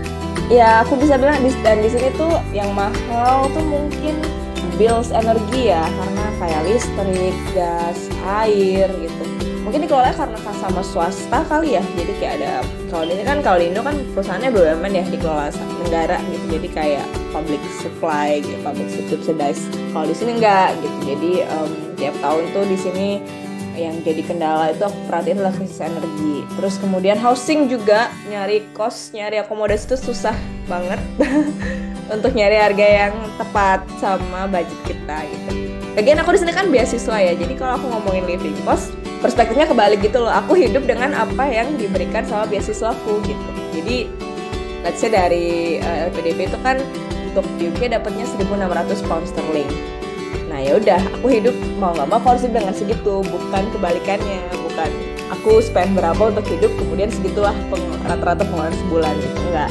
[0.49, 4.17] ya aku bisa bilang di, dan di sini tuh yang mahal tuh mungkin
[4.81, 8.09] bills energi ya karena kayak listrik, gas,
[8.41, 9.23] air gitu.
[9.62, 12.51] Mungkin dikelola karena sama swasta kali ya jadi kayak ada
[12.89, 15.53] kalau ini kan kalau di Indo kan perusahaannya BUMN ya dikelola
[15.85, 19.62] negara gitu jadi kayak public supply gitu public subsidize.
[19.93, 23.07] Kalau di sini enggak gitu jadi um, tiap tahun tuh di sini
[23.80, 26.44] yang jadi kendala itu aku perhatiin adalah krisis energi.
[26.60, 30.36] Terus kemudian housing juga nyari kos nyari akomodasi itu susah
[30.68, 31.00] banget.
[32.13, 35.52] Untuk nyari harga yang tepat sama budget kita gitu.
[35.96, 38.92] Lagian aku di sini kan beasiswa ya jadi kalau aku ngomongin living cost
[39.24, 40.32] perspektifnya kebalik gitu loh.
[40.32, 43.50] Aku hidup dengan apa yang diberikan sama beasiswaku gitu.
[43.74, 44.10] Jadi
[44.84, 46.80] let's say dari uh, eh, LPDP itu kan
[47.30, 49.70] untuk di UK dapatnya 1.600 pound sterling.
[50.50, 54.89] Nah ya udah aku hidup mau nggak mau aku harus dengan segitu bukan kebalikannya bukan.
[55.36, 57.53] Aku spend berapa untuk hidup kemudian segitulah
[58.08, 59.69] rata-rata pengeluaran sebulan gitu enggak.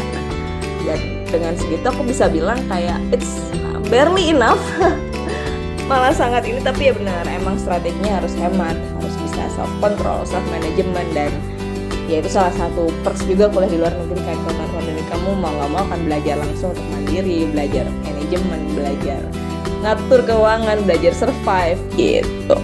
[0.85, 1.01] Dan
[1.33, 3.49] dengan segitu aku bisa bilang kayak it's
[3.89, 4.61] barely enough.
[5.91, 10.45] Malah sangat ini tapi ya benar emang strateginya harus hemat harus bisa self control self
[10.53, 11.33] management dan
[12.13, 15.49] ya itu salah satu perks juga kuliah di luar negeri kayak kalau dari kamu mau
[15.49, 19.21] nggak mau akan belajar langsung untuk mandiri belajar manajemen belajar
[19.83, 22.59] ngatur keuangan belajar survive gitu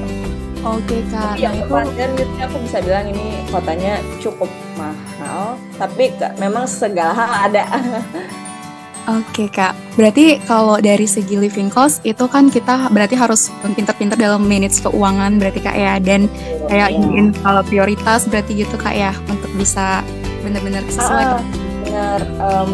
[0.64, 1.84] Oke kak, tapi yang nah,
[2.16, 4.48] gitu aku bisa bilang ini kotanya cukup
[4.80, 6.08] mahal, tapi
[6.40, 7.64] memang segala hal ada.
[9.20, 14.48] Oke kak, berarti kalau dari segi living cost itu kan kita berarti harus pinter-pinter dalam
[14.48, 16.32] manage keuangan berarti kak ya dan
[16.72, 16.96] kayak yeah.
[16.96, 20.00] ingin kalau prioritas berarti gitu kak ya untuk bisa
[20.40, 21.24] benar-benar sesuai.
[21.28, 21.40] Ah,
[21.84, 22.72] benar, um,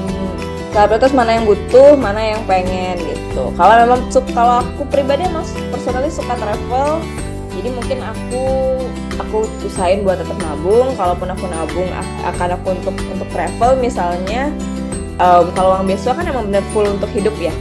[0.71, 3.51] prioritas mana yang butuh, mana yang pengen gitu.
[3.59, 7.03] Kalau memang kalau aku pribadi emang personally suka travel,
[7.59, 8.45] jadi mungkin aku
[9.19, 10.95] aku usahain buat tetap nabung.
[10.95, 11.91] Kalaupun aku nabung
[12.25, 14.55] akan aku untuk untuk travel misalnya
[15.19, 17.53] um, kalau uang beasiswa kan emang bener full untuk hidup ya.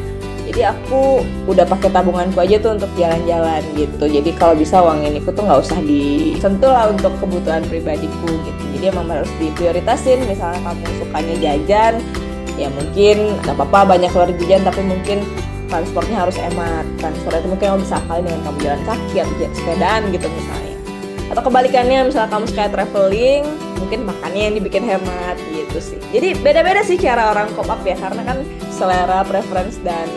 [0.50, 4.10] Jadi aku udah pakai tabunganku aja tuh untuk jalan-jalan gitu.
[4.10, 8.64] Jadi kalau bisa uang ini tuh nggak usah disentuh lah untuk kebutuhan pribadiku gitu.
[8.74, 10.26] Jadi emang harus diprioritasin.
[10.26, 12.02] Misalnya kamu sukanya jajan
[12.56, 15.22] ya mungkin nggak apa-apa banyak keluar jajan tapi mungkin
[15.70, 16.86] transportnya harus hemat.
[16.98, 20.76] Transport itu mungkin kamu bisa kali dengan kamu jalan kaki atau sepedaan gitu misalnya.
[21.30, 23.44] Atau kebalikannya misalnya kamu suka traveling
[23.78, 26.00] mungkin makannya yang dibikin hemat gitu sih.
[26.10, 28.38] Jadi beda-beda sih cara orang cope up ya karena kan
[28.74, 30.10] selera preference dan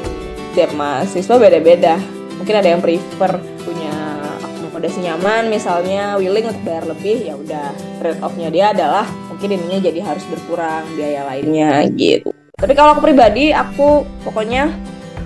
[0.56, 2.00] tiap mahasiswa beda-beda.
[2.40, 3.94] Mungkin ada yang prefer punya
[4.42, 7.70] akomodasi nyaman misalnya willing untuk bayar lebih ya udah
[8.02, 9.06] trade offnya dia adalah
[9.42, 11.82] mungkin ininya jadi harus berkurang biaya lainnya.
[11.90, 12.30] Gitu.
[12.54, 14.70] Tapi kalau aku pribadi aku pokoknya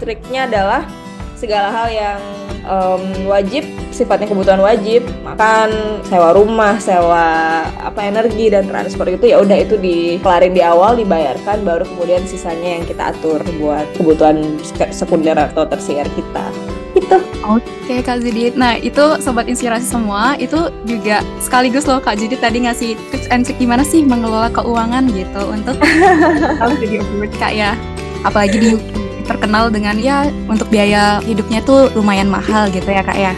[0.00, 0.88] triknya adalah
[1.36, 2.20] segala hal yang
[2.64, 7.28] um, wajib sifatnya kebutuhan wajib makan sewa rumah sewa
[7.76, 12.80] apa energi dan transport itu ya udah itu dikelarin di awal dibayarkan baru kemudian sisanya
[12.80, 14.56] yang kita atur buat kebutuhan
[14.88, 16.48] sekunder atau tersier kita
[17.06, 22.42] itu Oke Kak Zidit, nah itu Sobat Inspirasi semua itu juga sekaligus loh Kak Zidit
[22.42, 25.78] tadi ngasih tips and trick gimana sih mengelola keuangan gitu untuk
[27.40, 27.78] Kak ya
[28.26, 28.70] apalagi di
[29.26, 33.34] terkenal dengan ya untuk biaya hidupnya tuh lumayan mahal gitu ya kak ya.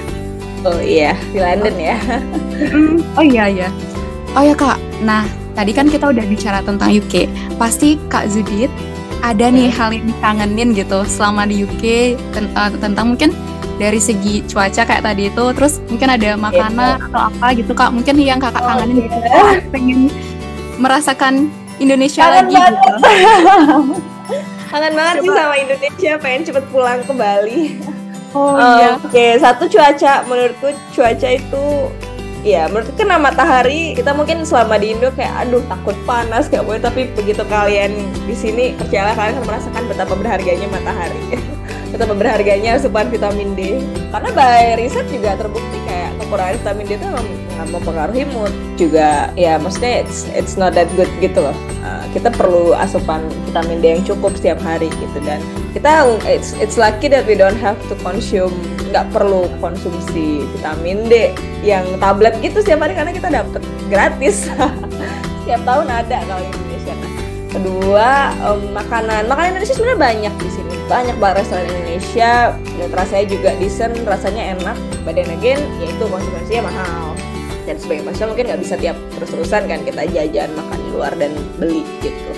[0.65, 1.97] Oh iya di London ya.
[3.17, 3.69] oh iya iya.
[4.37, 4.77] Oh ya kak.
[5.01, 5.25] Nah
[5.57, 7.29] tadi kan kita udah bicara tentang UK.
[7.57, 8.69] Pasti kak Zudit
[9.23, 13.31] ada nih hal yang dikangenin gitu selama di UK tentang, eh, tentang mungkin
[13.79, 15.45] dari segi cuaca kayak tadi itu.
[15.55, 17.07] Terus mungkin ada makanan yeah.
[17.11, 17.91] atau apa gitu kak.
[17.91, 19.59] Mungkin yang kakak oh, kangenin gitu yeah.
[19.71, 20.01] pengen
[20.79, 22.91] merasakan Indonesia Kangen lagi gitu.
[24.71, 27.63] Kangen banget sih sama Indonesia pengen cepet pulang ke Bali.
[28.37, 29.01] Oh iya.
[29.01, 30.23] Oke, satu cuaca.
[30.29, 31.65] Menurutku cuaca itu
[32.47, 36.83] ya menurutku kena matahari kita mungkin selama di Indo kayak aduh takut panas gak boleh.
[36.83, 37.95] Tapi begitu kalian
[38.27, 41.21] di sini percayalah kalian akan merasakan betapa berharganya matahari.
[41.89, 43.81] Betapa berharganya asupan vitamin D.
[44.13, 49.33] Karena by riset juga terbukti kayak kekurangan vitamin D itu nggak mempengaruhi mood juga.
[49.41, 51.57] Ya maksudnya it's, it's not that good gitu loh.
[51.81, 55.17] Uh, kita perlu asupan vitamin D yang cukup setiap hari gitu.
[55.25, 55.41] Dan
[55.73, 58.53] kita it's it's lucky that we don't have to consume
[58.89, 64.49] nggak perlu konsumsi vitamin D yang tablet gitu setiap hari karena kita dapat gratis.
[65.45, 66.95] Setiap tahun ada kalau Indonesia.
[67.49, 69.25] Kedua um, makanan.
[69.25, 70.75] Makanan Indonesia sebenarnya banyak di sini.
[70.93, 72.33] Banyak banget restoran Indonesia.
[72.53, 74.77] Dan rasanya juga decent rasanya enak
[75.09, 77.17] then again yaitu konsumsinya mahal.
[77.65, 81.33] Dan sebagai mahasiswa mungkin nggak bisa tiap terus-terusan kan kita jajan makan di luar dan
[81.57, 82.33] beli gitu.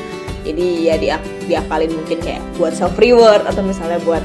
[0.46, 4.22] Jadi ya dia diakalin mungkin kayak buat self reward atau misalnya buat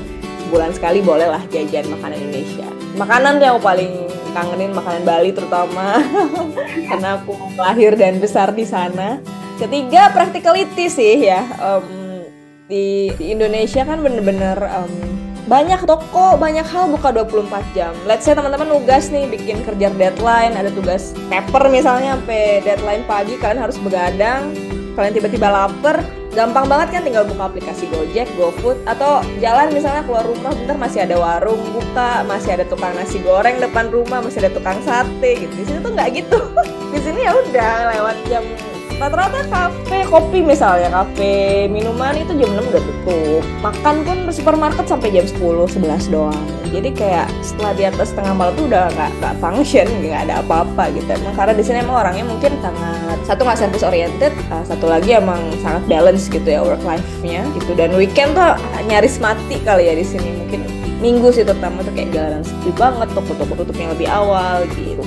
[0.56, 2.68] bulan sekali boleh lah jajan makanan Indonesia.
[2.96, 6.00] Makanan yang paling kangenin makanan Bali terutama.
[6.90, 9.20] Karena aku lahir dan besar di sana.
[9.60, 11.44] Ketiga practicality sih ya.
[11.60, 12.24] Um,
[12.72, 14.92] di, di Indonesia kan bener-bener um,
[15.46, 17.94] banyak toko, banyak hal buka 24 jam.
[18.08, 23.38] Let's say teman-teman nugas nih bikin kerja deadline, ada tugas paper misalnya sampai deadline pagi
[23.38, 24.56] kalian harus begadang,
[24.98, 26.02] kalian tiba-tiba lapar,
[26.36, 31.08] gampang banget kan tinggal buka aplikasi Gojek, GoFood atau jalan misalnya keluar rumah bentar masih
[31.08, 35.54] ada warung buka, masih ada tukang nasi goreng depan rumah, masih ada tukang sate gitu.
[35.56, 36.40] Di sini tuh nggak gitu.
[36.94, 38.44] Di sini ya udah lewat jam
[38.96, 45.12] rata-rata kafe kopi misalnya kafe minuman itu jam 6 udah tutup makan pun supermarket sampai
[45.12, 46.46] jam 10 11 doang.
[46.72, 50.96] Jadi kayak setelah di atas setengah malam tuh udah nggak nggak function nggak ada apa-apa
[50.96, 51.10] gitu.
[51.12, 55.12] Emang karena di sini emang orangnya mungkin sangat satu nggak service oriented uh, satu lagi
[55.16, 57.76] emang sangat balance gitu ya work life-nya gitu.
[57.76, 58.56] Dan weekend tuh
[58.88, 60.64] nyaris mati kali ya di sini mungkin.
[61.04, 65.04] Minggu sih terutama tuh kayak jalanan sepi banget toko-toko tutup yang lebih awal gitu.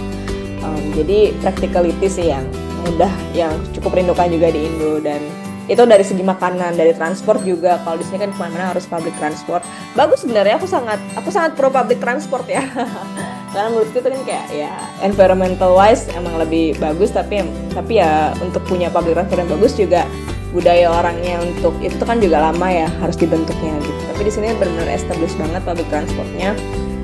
[0.60, 2.44] Um, jadi practicality sih yang
[2.88, 4.98] mudah yang cukup rindukan juga di Indo.
[5.04, 5.20] Dan
[5.68, 7.76] itu dari segi makanan dari transport juga.
[7.84, 9.60] Kalau di sini kan ke mana-mana harus public transport.
[9.92, 12.64] Bagus sebenarnya aku sangat aku sangat pro public transport ya.
[13.52, 14.72] Karena menurutku itu kan kayak ya
[15.04, 17.12] environmental wise emang lebih bagus.
[17.12, 17.44] Tapi
[17.76, 20.02] tapi ya untuk punya public transport yang bagus juga
[20.48, 24.00] budaya orangnya untuk itu kan juga lama ya harus dibentuknya gitu.
[24.16, 26.56] Tapi di sini benar-benar established banget public transportnya.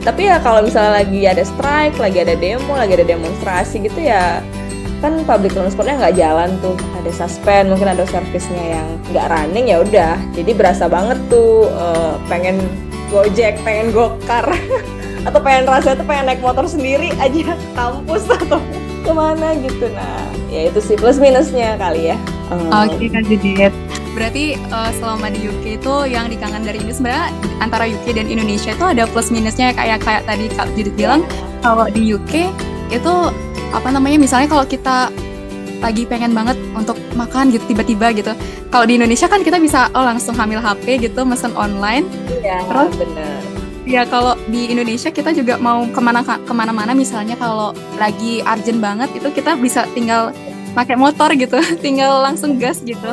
[0.05, 4.45] Tapi ya kalau misalnya lagi ada strike lagi ada demo lagi ada demonstrasi gitu ya
[5.05, 6.73] kan public transportnya nggak jalan tuh.
[6.97, 10.17] Ada suspend mungkin ada servisnya yang nggak running ya udah.
[10.33, 12.57] Jadi berasa banget tuh uh, pengen
[13.13, 14.49] gojek pengen gokar.
[15.29, 18.61] Atau pengen rasanya tuh pengen naik motor sendiri aja kampus atau
[19.01, 19.89] ke mana gitu.
[19.89, 22.17] Nah ya itu sih plus minusnya kali ya.
[22.53, 23.73] Um, oke okay, kan Judit
[24.15, 28.71] berarti uh, selama di UK itu yang dikangen dari ini sebenarnya antara UK dan Indonesia
[28.71, 31.25] itu ada plus minusnya kayak kayak tadi Kak Judit bilang.
[31.65, 32.53] Kalau di UK
[32.93, 33.15] itu
[33.75, 35.11] apa namanya misalnya kalau kita
[35.85, 38.33] lagi pengen banget untuk makan gitu tiba-tiba gitu.
[38.73, 42.09] Kalau di Indonesia kan kita bisa oh langsung hamil HP gitu, mesen online.
[42.41, 43.41] Iya, Terus, benar.
[43.85, 48.81] Ya kalau di Indonesia kita juga mau ke mana ke mana-mana misalnya kalau lagi urgent
[48.81, 50.33] banget itu kita bisa tinggal
[50.73, 53.13] pakai motor gitu, tinggal langsung gas gitu.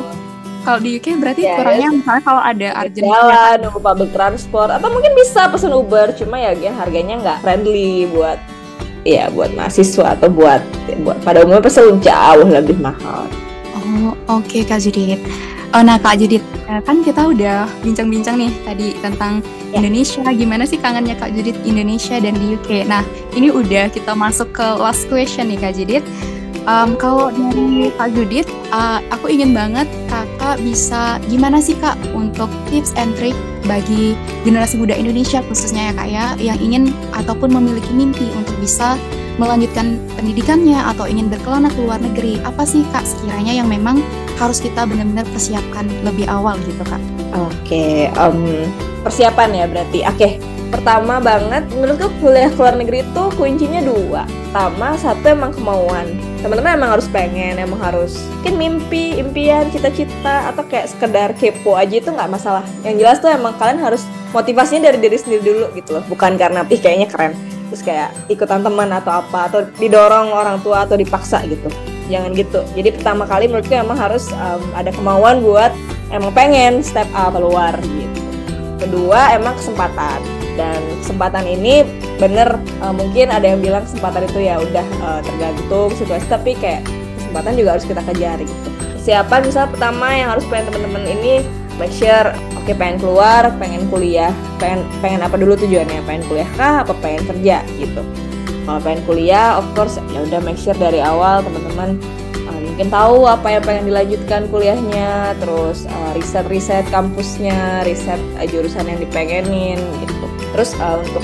[0.62, 1.58] Kalau di UK berarti yes.
[1.58, 6.38] kurangnya misalnya kalau ada urgent jalan, nunggu public transport atau mungkin bisa pesen Uber, cuma
[6.40, 8.40] ya harganya nggak friendly buat
[9.02, 10.62] ya buat mahasiswa atau buat
[11.02, 13.26] buat pada umumnya pasti jauh lebih mahal.
[13.74, 15.18] Oh oke okay, Kak Judit.
[15.72, 19.40] Oh, nah Kak Judit eh, kan kita udah bincang-bincang nih tadi tentang
[19.72, 19.80] ya.
[19.80, 20.20] Indonesia.
[20.28, 22.84] Gimana sih kangennya Kak Judit Indonesia dan di UK?
[22.84, 23.00] Nah
[23.32, 26.04] ini udah kita masuk ke last question nih Kak Judit.
[26.62, 32.46] Um, kalau dari Kak Judit, uh, aku ingin banget kakak bisa gimana sih kak untuk
[32.70, 33.34] tips and trick
[33.66, 34.14] bagi
[34.46, 38.94] generasi muda Indonesia khususnya ya kak ya yang ingin ataupun memiliki mimpi untuk bisa
[39.42, 43.98] melanjutkan pendidikannya atau ingin berkelana ke luar negeri apa sih kak sekiranya yang memang
[44.38, 47.02] harus kita benar-benar persiapkan lebih awal gitu kak?
[47.32, 48.66] Oke, okay, um,
[49.02, 49.98] persiapan ya berarti.
[50.06, 50.32] Oke, okay
[50.72, 56.74] pertama banget menurutku kuliah ke luar negeri itu kuncinya dua pertama satu emang kemauan teman-teman
[56.74, 58.18] emang harus pengen emang harus.
[58.42, 62.66] Mungkin mimpi impian cita-cita atau kayak sekedar kepo aja itu nggak masalah.
[62.82, 64.02] Yang jelas tuh emang kalian harus
[64.34, 66.04] motivasinya dari diri sendiri dulu gitu loh.
[66.10, 67.38] Bukan karena ih kayaknya keren.
[67.70, 71.70] Terus kayak ikutan teman atau apa atau didorong orang tua atau dipaksa gitu.
[72.10, 72.60] Jangan gitu.
[72.74, 75.70] Jadi pertama kali menurutku emang harus um, ada kemauan buat
[76.10, 78.20] emang pengen step up keluar gitu.
[78.82, 81.84] Kedua emang kesempatan dan kesempatan ini
[82.20, 86.84] bener uh, mungkin ada yang bilang kesempatan itu ya udah uh, tergantung situasi tapi kayak
[87.18, 88.68] kesempatan juga harus kita kejar gitu.
[89.02, 91.42] Siapa misalnya pertama yang harus pengen teman-teman ini
[91.80, 94.30] make sure oke pengen keluar pengen kuliah
[94.62, 98.02] pengen pengen apa dulu tujuannya pengen kuliah kah apa pengen kerja gitu.
[98.62, 101.98] Kalau pengen kuliah of course ya udah make sure dari awal teman-teman
[102.72, 108.96] mungkin tahu apa yang pengen dilanjutkan kuliahnya terus uh, riset-riset kampusnya riset uh, jurusan yang
[108.96, 110.26] dipengenin gitu.
[110.56, 111.20] Terus uh, untuk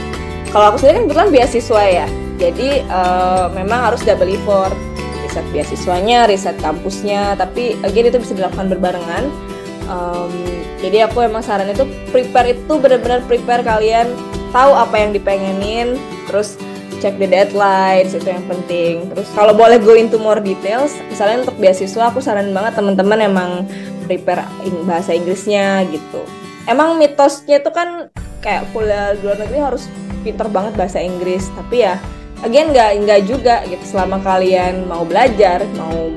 [0.52, 2.06] kalau aku sendiri kan kebetulan beasiswa ya.
[2.36, 4.76] Jadi uh, memang harus double effort.
[5.24, 9.32] Riset beasiswanya riset kampusnya tapi again itu bisa dilakukan berbarengan.
[9.88, 10.28] Um,
[10.84, 14.12] jadi aku emang saran itu prepare itu benar-benar prepare kalian
[14.52, 15.96] tahu apa yang dipengenin
[16.28, 16.60] terus
[16.98, 19.08] check the deadlines itu yang penting.
[19.14, 23.50] Terus kalau boleh go into more details misalnya untuk beasiswa aku saran banget teman-teman emang
[24.06, 24.44] prepare
[24.84, 26.22] bahasa Inggrisnya gitu.
[26.68, 28.12] Emang mitosnya itu kan
[28.44, 29.88] kayak kuliah di luar negeri harus
[30.22, 31.48] pinter banget bahasa Inggris.
[31.54, 31.96] Tapi ya
[32.44, 33.84] again nggak nggak juga gitu.
[33.96, 36.12] Selama kalian mau belajar mau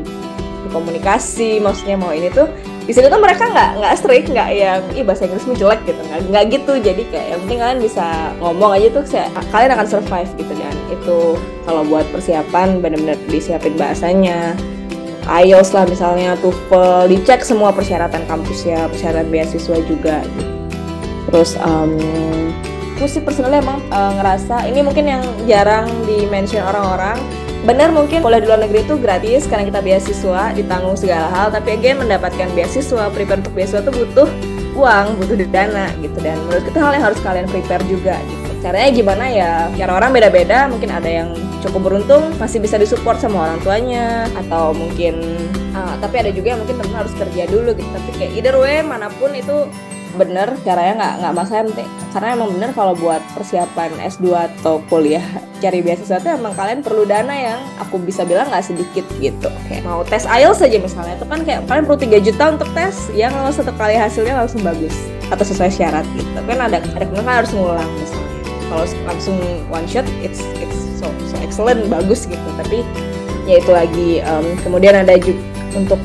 [0.67, 2.47] berkomunikasi maksudnya mau ini tuh
[2.81, 6.19] di sini tuh mereka nggak nggak strict nggak yang ih bahasa Inggrismu jelek gitu nggak
[6.33, 8.05] nggak gitu jadi kayak yang penting kalian bisa
[8.41, 11.17] ngomong aja tuh saya, kalian akan survive gitu dan itu
[11.63, 14.57] kalau buat persiapan benar-benar disiapin bahasanya.
[15.21, 20.25] IELTS lah misalnya TOEFL dicek semua persyaratan kampus ya persyaratan beasiswa juga.
[20.25, 20.49] Gitu.
[21.29, 21.93] terus um,
[22.97, 27.17] aku sih personalnya emang uh, ngerasa ini mungkin yang jarang di mention orang-orang
[27.61, 31.47] benar mungkin kuliah di luar negeri itu gratis karena kita beasiswa ditanggung segala hal.
[31.53, 34.29] Tapi again mendapatkan beasiswa prepare untuk beasiswa itu butuh
[34.73, 36.17] uang butuh dana gitu.
[36.21, 38.49] Dan menurut kita hal yang harus kalian prepare juga gitu.
[38.61, 39.51] Caranya gimana ya?
[39.73, 44.73] Cara orang beda-beda mungkin ada yang cukup beruntung masih bisa disupport sama orang tuanya atau
[44.73, 45.21] mungkin
[45.77, 47.89] uh, tapi ada juga yang mungkin teman harus kerja dulu gitu.
[47.89, 49.69] Tapi kayak either way mana pun itu
[50.15, 51.89] bener caranya nggak nggak masalah penting.
[52.11, 55.23] Karena emang bener kalau buat persiapan S2 atau kuliah
[55.63, 59.49] cari beasiswa itu emang kalian perlu dana yang aku bisa bilang nggak sedikit gitu.
[59.69, 62.95] Kayak mau tes IELTS saja misalnya itu kan kayak kalian perlu 3 juta untuk tes.
[63.15, 64.95] Yang kalau satu kali hasilnya langsung bagus
[65.31, 66.27] atau sesuai syarat gitu.
[66.35, 68.29] Kan ada ada kan harus ngulang misalnya.
[68.71, 72.47] Kalau langsung one shot it's it's so, so excellent bagus gitu.
[72.59, 72.83] Tapi
[73.49, 75.41] ya itu lagi um, kemudian ada juga
[75.75, 75.99] untuk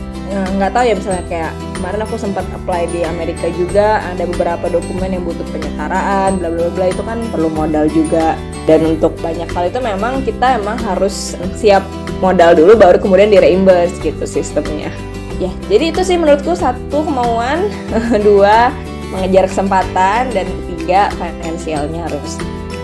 [0.56, 5.12] nggak tahu ya misalnya kayak kemarin aku sempat apply di Amerika juga ada beberapa dokumen
[5.12, 8.34] yang butuh penyetaraan bla bla bla itu kan perlu modal juga.
[8.66, 11.86] Dan untuk banyak hal itu memang kita emang harus siap
[12.18, 14.90] modal dulu baru kemudian di reimburse gitu sistemnya.
[15.38, 17.70] Ya jadi itu sih menurutku satu kemauan
[18.26, 18.74] dua
[19.14, 22.40] mengejar kesempatan dan ketiga finansialnya harus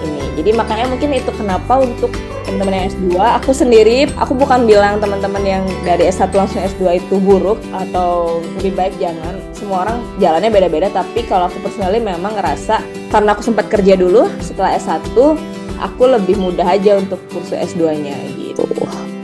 [0.07, 0.23] ini.
[0.39, 2.15] Jadi makanya mungkin itu kenapa untuk
[2.53, 7.17] teman-teman yang S2 aku sendiri aku bukan bilang teman-teman yang dari S1 langsung S2 itu
[7.17, 9.41] buruk atau lebih baik jangan.
[9.57, 14.29] Semua orang jalannya beda-beda tapi kalau aku personally memang ngerasa karena aku sempat kerja dulu
[14.45, 15.17] setelah S1
[15.81, 18.69] aku lebih mudah aja untuk kursus S2 nya gitu.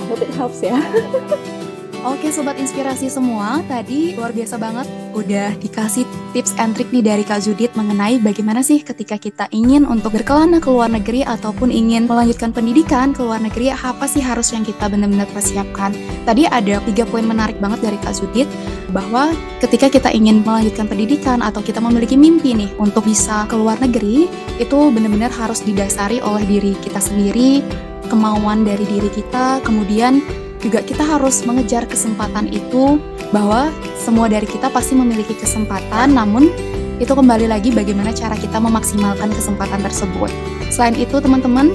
[0.08, 0.72] Hope it helps ya
[2.06, 4.86] Oke sobat inspirasi semua, tadi luar biasa banget
[5.18, 9.82] udah dikasih tips and trick nih dari Kak Judit mengenai bagaimana sih ketika kita ingin
[9.82, 14.54] untuk berkelana ke luar negeri ataupun ingin melanjutkan pendidikan ke luar negeri, apa sih harus
[14.54, 15.90] yang kita benar-benar persiapkan.
[16.22, 18.46] Tadi ada tiga poin menarik banget dari Kak Judit
[18.94, 23.74] bahwa ketika kita ingin melanjutkan pendidikan atau kita memiliki mimpi nih untuk bisa ke luar
[23.82, 24.30] negeri,
[24.62, 27.58] itu benar-benar harus didasari oleh diri kita sendiri,
[28.06, 30.22] kemauan dari diri kita, kemudian
[30.58, 32.98] juga kita harus mengejar kesempatan itu
[33.30, 36.50] bahwa semua dari kita pasti memiliki kesempatan namun
[36.98, 40.30] itu kembali lagi bagaimana cara kita memaksimalkan kesempatan tersebut.
[40.74, 41.70] Selain itu teman-teman,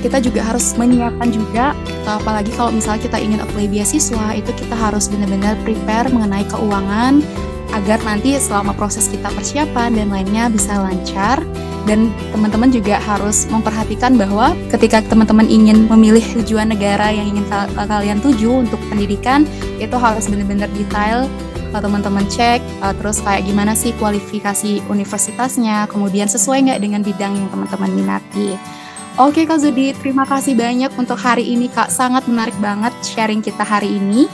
[0.00, 1.76] kita juga harus menyiapkan juga
[2.08, 7.20] apalagi kalau misalnya kita ingin apply beasiswa itu kita harus benar-benar prepare mengenai keuangan
[7.76, 11.38] agar nanti selama proses kita persiapan dan lainnya bisa lancar
[11.88, 18.18] dan teman-teman juga harus memperhatikan bahwa ketika teman-teman ingin memilih tujuan negara yang ingin kalian
[18.20, 19.48] tuju untuk pendidikan
[19.80, 21.24] itu harus benar-benar detail
[21.78, 27.48] teman-teman cek uh, terus kayak gimana sih kualifikasi universitasnya kemudian sesuai nggak dengan bidang yang
[27.54, 28.58] teman-teman minati
[29.18, 31.92] Oke Kak Zudi, terima kasih banyak untuk hari ini Kak.
[31.92, 34.30] Sangat menarik banget sharing kita hari ini.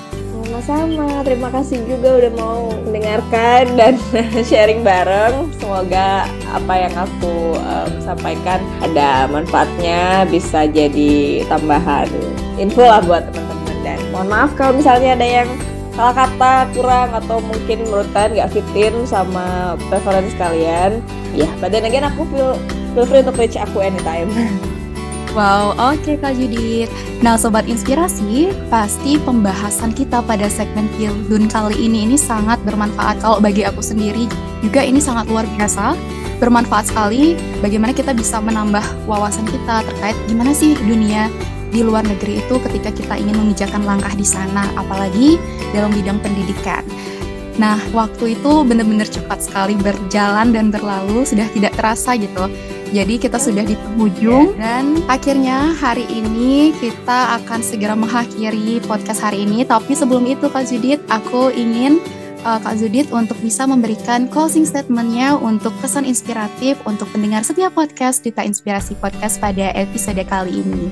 [0.57, 4.01] Sama-sama, terima kasih juga udah mau mendengarkan dan
[4.49, 5.53] sharing bareng.
[5.61, 12.09] Semoga apa yang aku um, sampaikan ada manfaatnya, bisa jadi tambahan
[12.57, 13.77] info lah buat teman-teman.
[13.85, 15.49] Dan mohon maaf kalau misalnya ada yang
[15.93, 21.05] salah kata kurang atau mungkin menurut kalian gak fitin sama preferensi kalian.
[21.37, 22.57] Ya, pada again aku feel,
[22.97, 24.33] feel free untuk reach aku anytime.
[25.37, 26.89] Wow, oke okay, Kak Judit.
[27.21, 33.21] Nah, Sobat Inspirasi, pasti pembahasan kita pada segmen Kildun kali ini ini sangat bermanfaat.
[33.21, 34.25] Kalau bagi aku sendiri
[34.65, 35.93] juga ini sangat luar biasa.
[36.41, 41.29] Bermanfaat sekali bagaimana kita bisa menambah wawasan kita terkait gimana sih dunia
[41.69, 45.37] di luar negeri itu ketika kita ingin mengijakan langkah di sana, apalagi
[45.77, 46.81] dalam bidang pendidikan.
[47.61, 52.49] Nah, waktu itu benar-benar cepat sekali berjalan dan berlalu, sudah tidak terasa gitu.
[52.95, 59.43] Jadi kita sudah di penghujung dan akhirnya hari ini kita akan segera mengakhiri podcast hari
[59.43, 59.67] ini.
[59.67, 61.99] Tapi sebelum itu Kak Judit, aku ingin
[62.47, 68.23] uh, Kak Judit untuk bisa memberikan closing statementnya untuk pesan inspiratif untuk pendengar setiap podcast
[68.23, 70.87] Duta Inspirasi Podcast pada episode kali ini.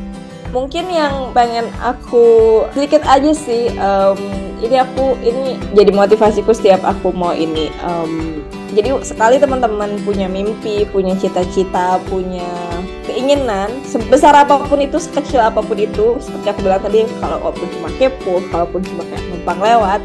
[0.50, 4.18] Mungkin yang pengen aku sedikit aja sih um,
[4.62, 8.38] ini aku ini jadi motivasiku setiap aku mau ini um,
[8.74, 12.50] jadi sekali teman-teman punya mimpi punya cita-cita punya
[13.06, 17.68] keinginan sebesar apa pun itu sekecil apa pun itu seperti aku bilang tadi kalau walaupun
[17.78, 20.02] cuma kepo kalaupun cuma kayak numpang lewat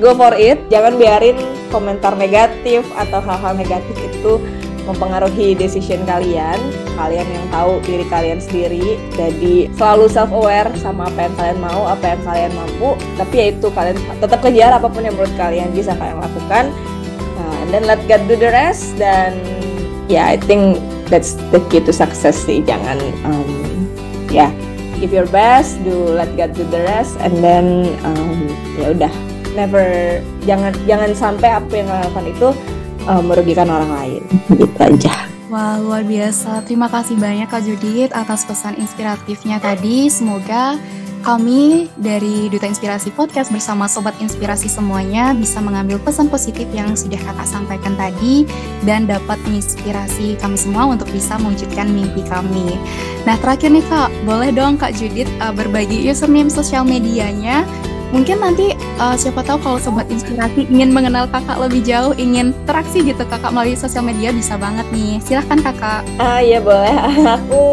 [0.00, 0.60] go for it.
[0.68, 1.36] Jangan biarin
[1.72, 4.40] komentar negatif atau hal-hal negatif itu
[4.86, 6.58] mempengaruhi decision kalian.
[6.94, 11.82] Kalian yang tahu diri kalian sendiri jadi selalu self aware sama apa yang kalian mau
[11.90, 12.88] apa yang kalian mampu.
[13.18, 16.70] Tapi ya itu kalian tetap kejar apa pun yang menurut kalian bisa kalian lakukan
[17.66, 19.34] and then let God do the rest dan
[20.06, 20.78] ya yeah, I think
[21.10, 23.50] that's the key to success sih jangan um,
[24.30, 24.50] ya yeah,
[25.02, 28.46] give your best do let God do the rest and then um,
[28.78, 29.12] ya udah
[29.58, 32.48] never jangan jangan sampai apa yang lakukan itu
[33.10, 34.22] uh, merugikan orang lain
[34.54, 35.26] gitu aja.
[35.46, 36.66] Wah, luar biasa.
[36.66, 40.10] Terima kasih banyak Kak Judit atas pesan inspiratifnya tadi.
[40.10, 40.74] Semoga
[41.26, 47.18] kami dari Duta Inspirasi Podcast bersama Sobat Inspirasi semuanya bisa mengambil pesan positif yang sudah
[47.18, 48.46] kakak sampaikan tadi
[48.86, 52.78] dan dapat menginspirasi kami semua untuk bisa mewujudkan mimpi kami.
[53.26, 57.66] Nah terakhir nih kak, boleh dong Kak Judit uh, berbagi username sosial medianya
[58.14, 63.02] mungkin nanti uh, siapa tahu kalau sobat inspirasi ingin mengenal kakak lebih jauh, ingin interaksi
[63.02, 65.18] gitu kakak melalui sosial media bisa banget nih.
[65.22, 66.02] Silahkan kakak.
[66.20, 66.94] Ah iya boleh.
[67.40, 67.64] Aku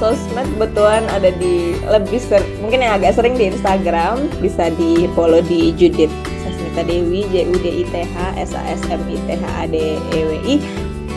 [0.00, 5.44] sosmed kebetulan ada di lebih ser mungkin yang agak sering di Instagram bisa di follow
[5.44, 9.20] di Judith Sasmita Dewi J U D I T H S A S M I
[9.28, 10.54] T H A D E W I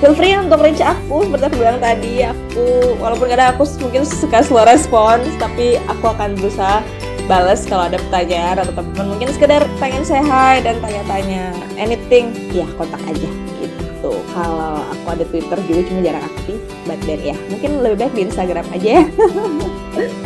[0.03, 4.43] feel free untuk reach aku seperti aku bilang tadi aku walaupun kadang aku mungkin suka
[4.43, 6.83] slow respons tapi aku akan berusaha
[7.25, 11.55] balas kalau ada pertanyaan atau teman mungkin sekedar pengen say hi dan tanya-tanya.
[11.79, 13.29] Anything ya kontak aja
[13.63, 14.11] gitu.
[14.35, 18.21] Kalau aku ada twitter juga cuma jarang aktif but then ya mungkin lebih baik di
[18.27, 19.03] instagram aja ya.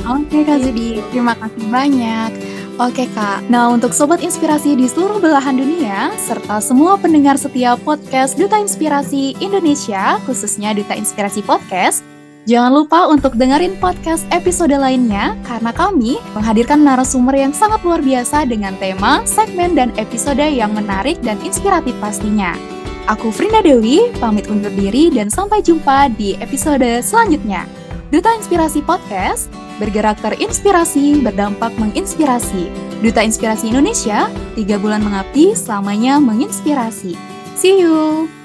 [0.08, 2.32] Oke okay, kak Zudi terima kasih banyak.
[2.78, 8.38] Oke kak, nah untuk sobat inspirasi di seluruh belahan dunia, serta semua pendengar setiap podcast
[8.38, 12.06] Duta Inspirasi Indonesia, khususnya Duta Inspirasi Podcast,
[12.48, 18.48] Jangan lupa untuk dengerin podcast episode lainnya karena kami menghadirkan narasumber yang sangat luar biasa
[18.48, 22.56] dengan tema, segmen, dan episode yang menarik dan inspiratif pastinya.
[23.12, 27.68] Aku Frina Dewi, pamit undur diri dan sampai jumpa di episode selanjutnya.
[28.16, 32.72] Duta Inspirasi Podcast, bergerak terinspirasi, berdampak menginspirasi.
[33.04, 37.20] Duta Inspirasi Indonesia, tiga bulan mengabdi, selamanya menginspirasi.
[37.60, 38.37] See you!